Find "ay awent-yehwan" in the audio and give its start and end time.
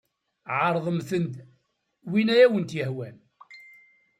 2.33-3.15